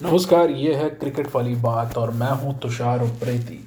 नमस्कार, 0.00 0.50
ये 0.50 0.72
है 0.74 0.88
क्रिकेट 0.90 1.26
वाली 1.34 1.54
बात 1.54 1.96
और 1.98 2.10
मैं 2.10 2.30
हूँ 2.30 2.58
तुषार 2.60 3.02
उप्रेती। 3.02 3.58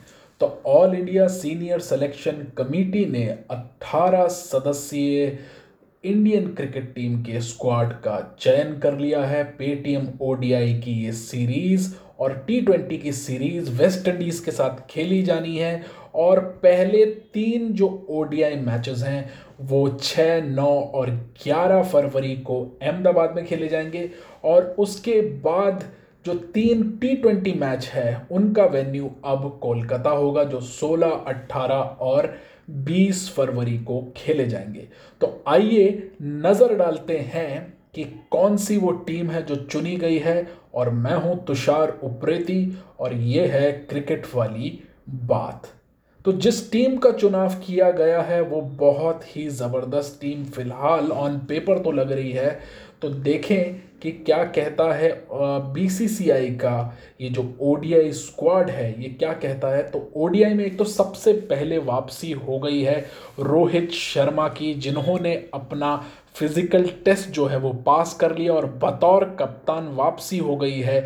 तो 0.42 0.48
all 0.66 0.94
India 0.96 1.28
senior 1.28 1.79
selection 1.79 2.46
committee 2.58 3.05
ने 3.05 3.25
18 3.51 4.27
सदस्यीय 4.27 5.37
इंडियन 6.03 6.47
क्रिकेट 6.53 6.93
टीम 6.95 7.17
के 7.23 7.42
स्क्वाड 7.42 7.93
का 8.02 8.20
चयन 8.39 8.77
कर 8.79 8.97
लिया 8.97 9.23
है। 9.23 9.43
पेटीएम 9.57 10.07
ओडीआई 10.21 10.73
की 10.73 10.91
ये 11.05 11.12
सीरीज़ 11.14 11.94
और 12.20 12.34
टी 12.48 12.61
ट्वेंटी 12.61 12.98
की 12.98 13.11
सीरीज़ 13.11 13.71
वेस्ट 13.71 14.07
इंडीज 14.07 14.39
के 14.39 14.52
साथ 14.52 14.88
खेली 14.89 15.21
जानी 15.23 15.57
है 15.57 15.84
और 16.16 16.39
पहले 16.64 17.05
तीन 17.34 17.71
जो 17.73 17.88
ओडीआई 18.09 18.55
मैचेस 18.55 19.04
हैं, 19.04 19.30
वो 19.61 19.88
छः 20.02 20.41
नौ 20.46 20.73
और 20.93 21.09
ग्यारह 21.43 21.84
फरवरी 21.84 22.36
को 22.36 22.64
अहमदाबाद 22.82 23.36
में 23.36 23.46
खेले 23.46 23.68
जाएँगे 23.68 24.09
और 24.43 24.75
उसके 24.80 25.21
बाद 25.21 25.84
जो 26.26 26.34
तीन 26.54 26.84
टी 27.02 27.16
ट्वेंटी 27.16 27.54
मैच 27.54 27.86
है 27.88 28.27
उनका 28.32 28.66
वेन्यू 28.66 29.10
अब 29.26 29.60
कोलकाता 29.62 30.10
होगा 30.10 30.44
जो 30.44 30.60
16, 30.62 31.12
18 31.27 31.98
और 32.02 32.34
20 32.86 33.27
फरवरी 33.30 33.77
को 33.77 34.02
खेले 34.18 34.46
जाएँगे। 34.48 34.88
तो 35.22 35.44
आइए 35.48 36.12
नज़र 36.22 36.76
डालते 36.76 37.18
हैं 37.34 37.74
कि 37.96 38.04
कौन 38.32 38.58
सी 38.58 38.77
वो 38.77 38.91
टीम 39.08 39.30
है 39.30 39.46
जो 39.46 39.55
चुनी 39.55 39.96
गई 39.96 40.18
है 40.18 40.48
और 40.76 40.90
मैं 40.90 41.16
हूँ 41.16 41.44
तुषार 41.46 41.98
उप्रेती 42.04 42.77
और 42.99 43.13
ये 43.13 43.48
है 43.48 43.72
क्रिकेट 43.72 44.27
वाली 44.36 44.80
बात। 45.10 45.68
तो 46.26 46.32
जिस 46.34 46.72
टीम 46.72 46.98
का 46.98 47.12
चुनाव 47.12 47.54
किया 47.66 47.90
गया 47.91 48.22
है 48.22 48.41
वो 48.41 48.62
बहुत 48.62 49.24
ही 49.26 49.48
ज़बरदस्त 49.49 50.18
टीम 50.22 50.44
फ़िलहाल 50.46 51.12
ऑन 51.12 51.38
पेपर 51.40 51.80
तो 51.80 51.91
लग 51.91 52.12
रही 52.12 52.32
है। 52.32 52.60
तो 53.02 53.10
देखें 53.10 53.88
कि 54.02 54.12
क्या 54.12 54.44
कहता 54.48 54.91
है 54.94 55.12
बीसीसीआई 55.73 56.49
का 56.55 56.98
ये 57.21 57.30
जो 57.30 57.44
ओडीआई 57.62 58.12
स्क्वाड 58.13 58.70
है, 58.70 58.90
ये 59.02 59.10
क्या 59.10 59.34
कहता 59.34 59.68
है? 59.68 59.84
तो 59.84 60.12
ओडीआई 60.15 60.54
में 60.54 60.65
एक 60.65 60.77
तो 60.77 60.84
सबसे 60.85 61.34
पहले 61.49 61.77
वापसी 61.79 62.32
हो 62.32 62.59
गई 62.59 62.82
है 62.82 62.99
रोहित 63.40 63.91
शर्मा 63.91 64.47
की, 64.49 64.73
जिन्होंने 64.75 65.33
अपना 65.53 65.95
फ़िज़िकल 66.35 66.89
टेस्ट 67.05 67.29
जो 67.29 67.45
है 67.45 67.57
वो 67.59 67.71
पास 67.85 68.13
कर 68.13 68.35
लिया 68.37 68.53
और 68.53 68.65
बतौर 68.83 69.25
कप्तान 69.39 69.87
वापसी 69.95 70.37
हो 70.37 70.55
गई 70.57 70.79
है 70.81 70.99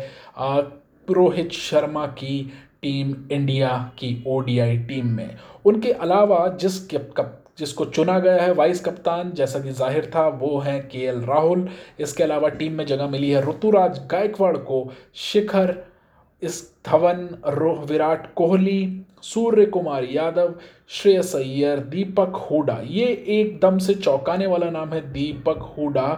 रोहित 1.08 1.52
शर्मा 1.52 2.06
की 2.18 2.40
टीम 2.82 3.14
इंडिया 3.32 3.68
की 3.98 4.22
ओडीआई 4.26 4.76
टीम 4.78 5.06
में। 5.06 5.36
उनके 5.64 5.92
अलावा 5.92 6.46
जिस 6.60 6.78
कप 6.88 7.43
जिसको 7.58 7.84
चुना 7.86 8.18
गया 8.18 8.42
है 8.42 8.52
वाइस 8.54 8.80
कप्तान, 8.80 9.32
जैसा 9.32 9.60
कि 9.60 9.72
ज़ाहिर 9.72 10.10
था, 10.14 10.26
वो 10.28 10.58
हैं 10.58 10.80
के 10.88 11.04
एल 11.06 11.20
राहुल। 11.22 11.68
इसके 12.00 12.22
अलावा 12.24 12.48
टीम 12.50 12.72
में 12.72 12.84
जगह 12.86 13.08
मिली 13.08 13.30
है 13.30 13.48
ऋतुराज 13.48 14.00
गायकवाड़ 14.10 14.56
को, 14.56 14.90
शिखर 15.14 15.76
इस 16.42 16.62
धवन 16.86 17.28
रोह 17.48 17.80
विराट 17.82 18.26
कोहली, 18.34 19.00
सूर्य 19.22 19.64
कुमार 19.66 20.04
यादव 20.04 20.54
श्रेय 20.88 21.22
सैयर 21.22 21.78
दीपक 21.90 22.36
हुडा। 22.50 22.78
ये 22.86 23.06
एकदम 23.30 23.78
से 23.78 23.94
चौंकाने 23.94 24.46
वाला 24.46 24.70
नाम 24.70 24.92
है 24.92 25.00
दीपक 25.12 25.62
हुडा। 25.78 26.08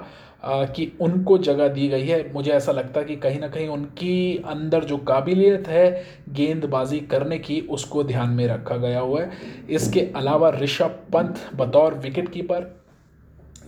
कि 0.47 0.91
उनको 1.01 1.39
जगह 1.39 1.69
दी 1.69 1.89
गई 1.89 2.07
है। 2.07 2.33
मुझे 2.33 2.51
ऐसा 2.51 2.73
लगता 2.73 3.01
है 3.01 3.07
कि 3.07 3.17
कहीं 3.17 3.41
ना 3.41 3.49
कहीं 3.49 3.69
उनकी 3.69 4.43
अंदर 4.47 4.85
जो 4.85 4.97
काबिलियत 4.97 5.69
है 5.69 6.05
गेंदबाजी 6.29 7.01
करने 7.01 7.39
की, 7.39 7.61
उसको 7.61 8.05
ध्यान 8.05 8.31
में 8.31 8.47
रखा 8.47 8.77
गया 8.77 9.01
हुआ 9.01 9.21
है। 9.23 9.31
इसके 9.71 10.01
अलावा 10.17 10.51
ऋषभ 10.51 10.99
पंत, 11.13 11.41
बतौर 11.57 11.95
विकेट 11.95 12.29
कीपर 12.29 12.75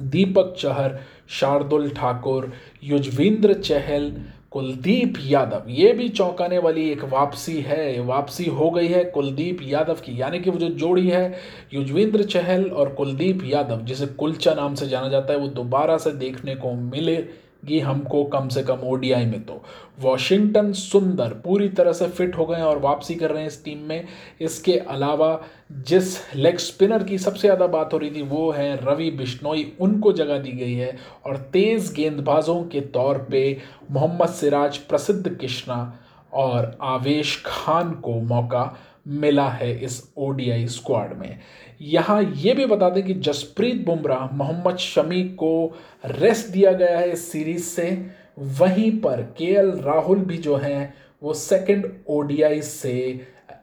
दीपक 0.01 0.55
चहर, 0.59 0.99
शार्दुल 1.29 1.89
ठाकुर, 1.91 2.53
युजवेंद्र 2.85 3.55
चहल 3.55 4.13
कुलदीप 4.53 5.15
यादव, 5.27 5.65
ये 5.69 5.93
भी 5.93 6.09
चौंकाने 6.09 6.59
वाली 6.59 6.89
एक 6.91 7.05
वापसी 7.05 7.61
है 7.61 8.01
वापसी 8.01 8.45
हो 8.45 8.71
गई 8.71 8.89
है 8.89 9.05
कुलदीप 9.05 9.59
यादव 9.63 9.95
की, 9.95 10.21
यानी 10.21 10.41
कि 10.41 10.51
वो 10.51 10.59
जो 10.59 10.69
जोड़ी 10.69 11.09
है, 11.09 11.35
युजवेंद्र 11.75 12.23
चहल 12.23 12.65
और 12.65 12.95
कुलदीप 12.95 13.43
यादव, 13.45 13.81
जिसे 13.81 14.07
कुलचा 14.07 14.55
नाम 14.55 14.75
से 14.75 14.89
जाना 14.89 15.09
जाता 15.09 15.33
है, 15.33 15.39
वो 15.39 15.49
दोबारा 15.49 15.97
से 15.97 16.13
देखने 16.13 16.55
को 16.55 16.73
मिले। 16.73 17.17
गी 17.63 17.79
हमको 17.81 18.23
कम 18.25 18.49
से 18.49 18.63
कम 18.63 18.81
ओडीआई 18.85 19.25
में 19.27 19.43
तो। 19.45 19.63
वॉशिंगटन 20.01 20.73
सुंदर 20.73 21.33
पूरी 21.45 21.69
तरह 21.69 21.93
से 21.93 22.07
फिट 22.09 22.37
हो 22.39 22.47
गए 22.47 22.57
हैं 22.57 22.65
और 22.65 22.79
वापसी 22.79 23.15
कर 23.15 23.31
रहे 23.31 23.41
हैं 23.41 23.49
इस 23.49 23.63
टीम 23.65 23.79
में। 23.79 24.05
इसके 24.41 24.77
अलावा 24.89 25.41
जिस 25.89 26.17
लेग 26.35 26.59
स्पिनर 26.59 27.03
की 27.03 27.19
सबसे 27.19 27.41
ज़्यादा 27.41 27.67
बात 27.67 27.93
हो 27.93 27.99
रही 27.99 28.11
थी, 28.11 28.23
वो 28.23 28.51
है 28.51 28.77
रवि 28.85 29.11
बिश्नोई। 29.11 29.73
उनको 29.81 30.13
जगह 30.13 30.39
दी 30.39 30.53
गई 30.53 30.75
है 30.75 30.97
और 31.27 31.37
तेज़ 31.53 31.95
गेंदबाजों 31.95 32.63
के 32.65 32.81
तौर 32.81 33.27
पे 33.31 33.57
मोहम्मद 33.91 34.29
सिराज, 34.31 34.77
प्रसिद्ध 34.79 35.29
कृष्णा 35.31 35.99
और 36.33 36.77
आवेश 36.83 37.43
खान 37.47 37.93
को 37.95 38.21
मौका 38.23 38.65
मिला 39.07 39.49
है 39.49 39.85
इस 39.85 40.13
ओडीआई 40.17 40.67
स्क्वाड 40.67 41.19
में। 41.19 41.39
यहाँ 41.81 42.33
ये 42.37 42.55
भी 42.55 42.67
बता 42.67 42.91
दें 42.91 43.05
कि 43.05 43.15
जसप्रीत 43.15 43.85
बुमराह, 43.87 44.37
मोहम्मद 44.37 44.77
शमी 44.77 45.25
को 45.25 45.77
रेस्ट 46.07 46.47
दिया 46.47 46.73
गया 46.73 46.99
है 46.99 47.11
इस 47.11 47.33
सीरीज़ 47.33 47.65
से। 47.65 48.07
वहीं 48.39 49.01
पर 49.01 49.23
के 49.23 49.55
राहुल 49.83 50.19
भी 50.19 50.39
जो 50.39 50.57
हैं, 50.57 50.95
वो 51.23 51.35
सेकंड 51.35 51.93
ओडीआई 52.09 52.63
से 52.63 53.21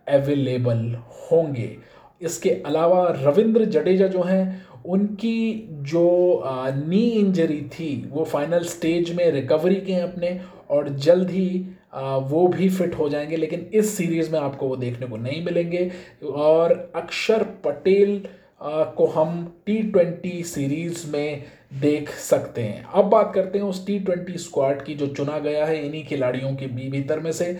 अवेलेबल 0.08 0.98
होंगे। 1.32 1.78
इसके 2.22 2.50
अलावा 2.50 3.08
रविंद्र 3.10 3.66
जडेजा 3.66 4.08
जो 4.08 4.22
हैं, 4.22 4.66
उनकी 4.86 5.70
जो 5.72 6.44
नी 6.88 7.10
इंजरी 7.10 7.62
थी, 7.62 8.10
वो 8.10 8.24
फाइनल 8.24 8.64
स्टेज 8.64 9.16
में 9.16 9.32
रिकवरी 9.32 9.76
के 9.76 9.94
हैं 9.94 10.04
अपने, 10.04 10.42
और 10.70 10.90
जल्द 10.90 11.30
ही 11.30 11.66
वो 11.96 12.48
भी 12.48 12.70
फिट 12.70 12.96
हो 12.96 13.10
जाएँगे, 13.10 13.36
लेकिन 13.36 13.70
इस 13.74 13.98
सीरीज़ 13.98 14.32
में 14.32 14.40
आपको 14.40 14.68
वो 14.68 14.76
देखने 14.76 15.08
को 15.08 15.18
नहीं 15.18 15.44
मिलेंगे। 15.46 15.92
और 16.26 16.92
अक्षर 16.96 17.44
पटेल 17.66 18.28
को 18.64 19.06
हम 19.08 19.46
टी 19.66 19.82
ट्वेंटी 19.84 20.44
सीरीज़ 20.44 21.10
में 21.12 21.44
देख 21.74 22.10
सकते 22.10 22.62
हैं। 22.62 22.84
अब 22.84 23.06
बात 23.06 23.32
करते 23.36 23.58
हैं 23.58 23.66
उस 23.66 23.86
टी 23.88 24.00
ट्वेंटी 24.00 24.38
स्क्वाड 24.38 24.82
की, 24.82 24.96
जो 24.96 25.08
चुना 25.08 25.40
गया 25.40 25.66
है 25.66 25.86
इन्हीं 25.86 26.06
खिलाड़ियों 26.06 26.56
के 26.56 26.68
बी 26.68 26.90
भीतर 26.90 27.20
में 27.20 27.32
से। 27.32 27.58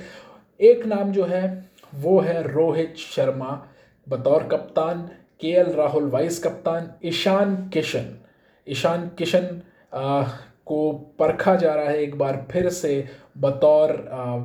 एक 0.60 0.86
नाम 0.86 1.12
जो 1.12 1.26
है, 1.26 1.70
वो 1.96 2.20
है 2.20 2.42
रोहित 2.48 2.96
शर्मा, 2.98 3.68
बतौर 4.08 4.44
कप्तान, 4.44 5.10
के 5.42 5.48
एल 5.48 5.68
राहुल, 5.68 6.10
वाइस 6.10 6.44
कप्तान 6.44 6.92
ईशान 7.06 7.56
किशन। 7.74 8.06
ईशान 8.68 9.10
किशन 9.18 9.62
को 10.68 10.92
परखा 11.20 11.56
जा 11.56 11.74
रहा 11.74 11.86
है 11.86 12.02
एक 12.04 12.18
बार 12.18 12.46
फिर 12.52 12.70
से, 12.70 13.08
बतौर 13.38 13.92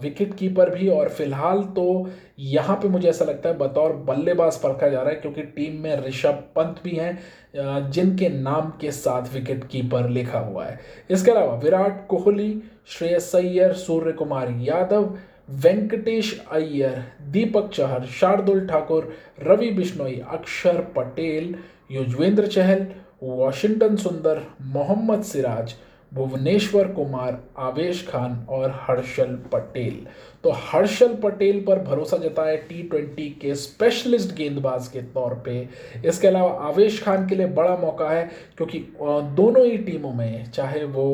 विकेट 0.02 0.34
कीपर 0.34 0.70
भी। 0.70 0.88
और 0.88 1.08
फ़िलहाल 1.08 1.62
तो 1.76 2.10
यहाँ 2.40 2.76
पे 2.76 2.88
मुझे 2.88 3.08
ऐसा 3.08 3.24
लगता 3.24 3.48
है 3.48 3.56
बतौर 3.58 3.92
बल्लेबाज 4.08 4.56
परखा 4.58 4.88
जा 4.88 5.00
रहा 5.00 5.10
है, 5.10 5.16
क्योंकि 5.16 5.42
टीम 5.42 5.80
में 5.82 5.96
ऋषभ 6.06 6.42
पंत 6.56 6.80
भी 6.84 6.96
हैं 6.96 7.90
जिनके 7.90 8.28
नाम 8.30 8.70
के 8.80 8.90
साथ 8.92 9.32
विकेट 9.34 9.64
कीपर 9.64 10.08
लिखा 10.10 10.38
हुआ 10.40 10.64
है। 10.64 10.78
इसके 11.10 11.30
अलावा 11.30 11.54
विराट 11.54 12.06
कोहली, 12.08 12.62
श्रेयस 12.88 13.34
अय्यर 13.36 13.72
सूर्य 13.74 14.12
कुमार 14.12 14.50
यादव, 14.60 15.14
वेंकटेश 15.52 16.38
अय्यर, 16.52 17.02
दीपक 17.30 17.70
चहर, 17.70 18.04
शार्दुल 18.10 18.66
ठाकुर, 18.66 19.12
रवि 19.42 19.70
बिश्नोई, 19.72 20.20
अक्षर 20.28 20.80
पटेल, 20.96 21.54
युजवेंद्र 21.90 22.46
चहल, 22.46 22.86
वॉशिंगटन 23.22 23.96
सुंदर, 23.96 24.42
मोहम्मद 24.64 25.22
सिराज 25.24 25.74
भुवनेश्वर 26.12 26.88
कुमार, 26.88 27.38
आवेश 27.58 28.06
खान 28.08 28.46
और 28.50 28.70
हर्षल 28.80 29.34
पटेल। 29.52 30.06
तो 30.44 30.50
हर्षल 30.62 31.14
पटेल 31.14 31.60
पर 31.60 31.78
भरोसा 31.78 32.16
जताया 32.16 32.54
टी 32.58 32.82
ट्वेंटी 32.82 33.28
के 33.42 33.54
स्पेशलिस्ट 33.54 34.34
गेंदबाज 34.36 34.88
के 34.88 35.02
तौर 35.14 35.34
पे। 35.44 35.68
इसके 36.08 36.28
अलावा 36.28 36.50
आवेश 36.68 37.02
खान 37.02 37.28
के 37.28 37.34
लिए 37.34 37.46
बड़ा 37.48 37.76
मौका 37.76 38.10
है, 38.10 38.28
क्योंकि 38.56 38.78
दोनों 39.00 39.64
ही 39.66 39.76
टीमों 39.78 40.12
में, 40.12 40.50
चाहे 40.50 40.84
वो 40.84 41.06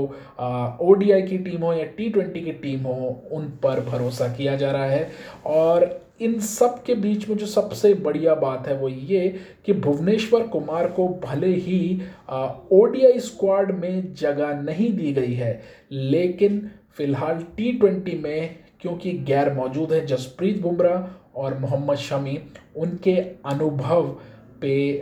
ओडीआई 0.82 1.22
की 1.22 1.38
टीम 1.38 1.62
हो 1.62 1.72
या 1.72 1.84
टी 1.86 2.08
ट्वेंटी 2.10 2.40
की 2.40 2.52
टीम 2.52 2.80
हो, 2.80 3.22
उन 3.32 3.48
पर 3.62 3.80
भरोसा 3.88 4.28
किया 4.28 4.56
जा 4.56 4.70
रहा 4.72 4.84
है। 4.84 5.10
और 5.46 6.05
इन 6.20 6.38
सब 6.40 6.82
के 6.82 6.94
बीच 6.94 7.28
में 7.28 7.36
जो 7.36 7.46
सबसे 7.46 7.92
बढ़िया 7.94 8.34
बात 8.34 8.68
है 8.68 8.76
वो 8.78 8.88
ये 8.88 9.28
कि 9.66 9.72
भुवनेश्वर 9.72 10.46
कुमार 10.48 10.86
को 10.90 11.08
भले 11.24 11.54
ही 11.56 12.00
ओडीआई 12.72 13.18
स्क्वाड 13.20 13.70
में 13.80 14.14
जगह 14.14 14.60
नहीं 14.60 14.92
दी 14.92 15.12
गई 15.12 15.34
है, 15.34 15.60
लेकिन 15.92 16.70
फ़िलहाल 16.96 17.42
टी 17.56 17.72
ट्वेंटी 17.72 18.18
में 18.18 18.56
क्योंकि 18.80 19.12
गैर 19.26 19.52
मौजूद 19.54 19.92
है 19.92 20.04
जसप्रीत 20.06 20.60
बुमराह 20.62 21.40
और 21.40 21.58
मोहम्मद 21.58 21.96
शमी, 21.98 22.38
उनके 22.76 23.16
अनुभव 23.46 24.08
पे 24.60 24.92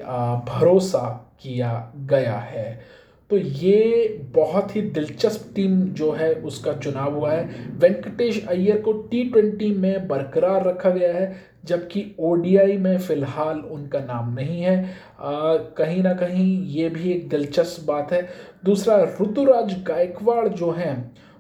भरोसा 0.49 1.09
किया 1.43 1.93
गया 2.11 2.37
है। 2.39 2.81
तो 3.31 3.37
ये 3.37 4.07
बहुत 4.35 4.75
ही 4.77 4.81
दिलचस्प 4.83 5.51
टीम 5.55 5.81
जो 5.93 6.11
है 6.13 6.33
उसका 6.43 6.73
चुनाव 6.75 7.15
हुआ 7.15 7.33
है। 7.33 7.71
वेंकटेश 7.81 8.45
अय्यर 8.47 8.81
को 8.81 8.93
टी 9.11 9.23
ट्वेंटी 9.25 9.71
में 9.73 10.07
बरकरार 10.09 10.67
रखा 10.67 10.91
गया 10.91 11.13
है 11.15 11.37
जबकि 11.65 12.05
ओडीआई 12.21 12.77
में 12.77 12.99
फ़िलहाल 12.99 13.59
उनका 13.59 13.99
नाम 14.01 14.33
नहीं 14.35 14.61
है। 14.61 14.77
आ, 14.81 15.57
कहीं 15.79 16.03
ना 16.03 16.13
कहीं 16.15 16.67
ये 16.67 16.89
भी 16.89 17.11
एक 17.13 17.29
दिलचस्प 17.29 17.87
बात 17.87 18.13
है। 18.13 18.29
दूसरा 18.65 19.03
ऋतुराज 19.21 19.75
गायकवाड़ 19.87 20.47
जो 20.49 20.71
हैं 20.73 20.97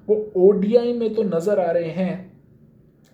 वो 0.09 0.17
ओडीआई 0.39 0.93
में 0.93 1.15
तो 1.15 1.23
नज़र 1.25 1.61
आ 1.61 1.71
रहे 1.71 1.91
हैं 1.91 2.33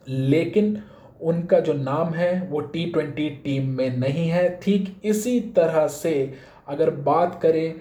लेकिन 0.06 0.76
उनका 1.22 1.60
जो 1.60 1.72
नाम 1.74 2.14
है 2.14 2.32
वो 2.50 2.60
टी 2.62 2.84
ट्वेंटी 2.86 3.28
टीम 3.44 3.68
में 3.68 3.96
नहीं 3.98 4.28
है। 4.28 4.48
ठीक 4.62 4.94
इसी 5.04 5.38
तरह 5.56 5.86
से 5.88 6.32
अगर 6.68 6.90
बात 6.90 7.38
करें 7.42 7.74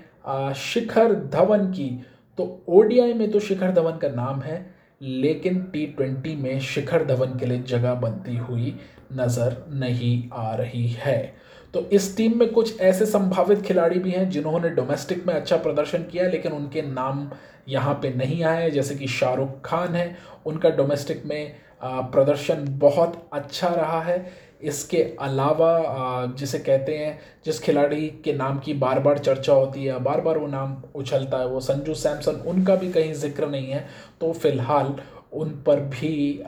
शिखर 0.55 1.13
धवन 1.33 1.65
की। 1.71 1.89
तो 2.37 2.63
ओडीआई 2.69 3.13
में 3.13 3.29
तो 3.31 3.39
शिखर 3.39 3.71
धवन 3.71 3.97
का 3.97 4.09
नाम 4.09 4.41
है, 4.41 4.65
लेकिन 5.01 5.61
टी 5.63 5.85
ट्वेंटी 5.87 6.35
में 6.35 6.59
शिखर 6.59 7.03
धवन 7.05 7.37
के 7.39 7.45
लिए 7.45 7.61
जगह 7.63 7.93
बनती 7.95 8.35
हुई 8.37 8.75
नज़र 9.13 9.55
नहीं 9.73 10.29
आ 10.33 10.53
रही 10.55 10.87
है। 10.97 11.17
तो 11.73 11.79
इस 11.93 12.15
टीम 12.17 12.37
में 12.39 12.49
कुछ 12.51 12.79
ऐसे 12.81 13.05
संभावित 13.05 13.61
खिलाड़ी 13.61 13.99
भी 13.99 14.11
हैं 14.11 14.29
जिन्होंने 14.29 14.69
डोमेस्टिक 14.71 15.25
में 15.27 15.33
अच्छा 15.33 15.57
प्रदर्शन 15.57 16.03
किया, 16.03 16.27
लेकिन 16.27 16.51
उनके 16.51 16.81
नाम 16.81 17.29
यहाँ 17.69 17.93
पे 18.01 18.13
नहीं 18.13 18.43
आए 18.43 18.61
हैं। 18.63 18.71
जैसे 18.71 18.95
कि 18.95 19.07
शाहरुख 19.07 19.59
खान 19.65 19.95
है, 19.95 20.15
उनका 20.45 20.69
डोमेस्टिक 20.71 21.25
में 21.25 21.55
प्रदर्शन 21.83 22.65
बहुत 22.79 23.29
अच्छा 23.33 23.67
रहा 23.67 24.01
है। 24.03 24.49
इसके 24.61 25.03
अलावा 25.21 26.33
जिसे 26.37 26.59
कहते 26.59 26.97
हैं, 26.97 27.19
जिस 27.45 27.59
खिलाड़ी 27.59 28.07
के 28.23 28.33
नाम 28.33 28.57
की 28.59 28.73
बार 28.75 28.99
बार 28.99 29.17
चर्चा 29.19 29.53
होती 29.53 29.83
है 29.83 29.99
बार 29.99 30.21
बार 30.21 30.37
वो 30.37 30.47
नाम 30.47 30.75
उछलता 30.95 31.37
है, 31.37 31.47
वो 31.47 31.59
संजू 31.59 31.93
सैमसन, 31.95 32.41
उनका 32.47 32.75
भी 32.75 32.91
कहीं 32.91 33.13
ज़िक्र 33.15 33.47
नहीं 33.49 33.67
है। 33.67 33.85
तो 34.21 34.33
फ़िलहाल 34.33 34.95
उन 35.33 35.49
पर 35.65 35.79
भी 35.81 36.41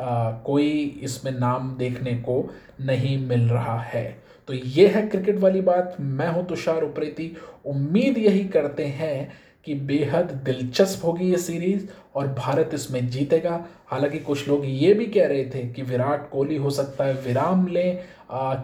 कोई 0.46 1.00
इसमें 1.04 1.32
नाम 1.32 1.76
देखने 1.78 2.16
को 2.20 2.44
नहीं 2.82 3.18
मिल 3.28 3.48
रहा 3.50 3.80
है। 3.84 4.06
तो 4.48 4.54
ये 4.54 4.88
है 4.88 5.08
क्रिकेट 5.08 5.38
वाली 5.40 5.62
बात। 5.62 5.96
मैं 6.00 6.28
हूँ 6.28 6.46
तुषार 6.48 6.84
उप्रेती। 6.84 7.32
उम्मीद 7.66 8.18
यही 8.18 8.44
करते 8.46 8.86
हैं 8.86 9.32
कि 9.66 9.74
बेहद 9.76 10.32
दिलचस्प 10.46 11.06
होगी 11.06 11.30
ये 11.32 11.38
सीरीज़ 11.38 11.86
और 12.16 12.28
भारत 12.34 12.72
इसमें 12.74 13.10
जीतेगा। 13.10 13.66
हालाँकि 13.88 14.20
कुछ 14.20 14.48
लोग 14.48 14.64
ये 14.66 14.94
भी 14.94 15.06
कह 15.08 15.28
रहे 15.28 15.46
थे 15.46 15.68
कि 15.68 15.82
विराट 15.82 16.30
कोहली 16.30 16.56
हो 16.56 16.70
सकता 16.70 17.06
है 17.06 17.14
विराम 17.24 17.68
लें 17.68 18.04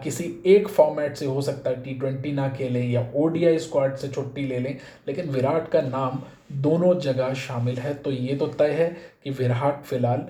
किसी 0.02 0.24
एक 0.46 0.68
फॉर्मेट 0.68 1.16
से 1.16 1.26
हो 1.26 1.40
सकता 1.42 1.70
है 1.70 1.82
टी 1.82 1.94
ट्वेंटी 1.94 2.32
ना 2.32 2.48
खेलें 2.48 2.84
या 2.84 3.06
ओडीआई 3.16 3.58
स्क्वाड 3.58 3.96
से 3.96 4.08
छुट्टी 4.08 4.42
ले 4.42 4.58
लें, 4.58 4.76
लेकिन 5.08 5.28
विराट 5.30 5.68
का 5.70 5.80
नाम 5.82 6.22
दोनों 6.62 6.98
जगह 7.00 7.32
शामिल 7.36 7.78
है। 7.78 7.94
तो 7.94 8.10
ये 8.12 8.36
तो 8.36 8.46
तय 8.48 8.70
है 8.72 8.88
कि 9.24 9.30
विराट 9.32 9.82
फ़िलहाल 9.84 10.26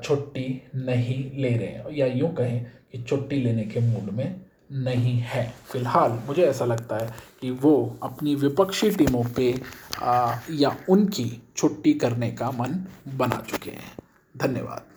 छुट्टी 0.00 0.62
नहीं 0.76 1.22
ले 1.32 1.48
रहे 1.48 1.66
हैं, 1.66 1.84
या 1.92 2.06
यूँ 2.06 2.34
कहें 2.34 2.64
कि 2.92 3.02
छुट्टी 3.02 3.36
लेने 3.36 3.64
के 3.64 3.80
मूड 3.82 4.10
में 4.12 4.34
नहीं 4.72 5.18
है। 5.18 5.54
फ़िलहाल 5.72 6.10
मुझे 6.26 6.42
ऐसा 6.42 6.64
लगता 6.64 6.96
है 6.96 7.14
कि 7.40 7.50
वो 7.50 7.96
अपनी 8.02 8.34
विपक्षी 8.34 8.90
टीमों 8.90 9.24
पे 9.24 9.60
आ, 10.02 10.36
या 10.50 10.76
उनकी 10.88 11.42
छुट्टी 11.56 11.94
करने 11.94 12.30
का 12.30 12.50
मन 12.50 12.84
बना 13.08 13.44
चुके 13.50 13.70
हैं। 13.70 13.96
धन्यवाद। 14.36 14.93